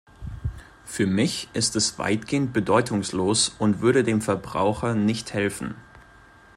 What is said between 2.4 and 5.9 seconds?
bedeutungslos und würde dem Verbraucher nicht helfen.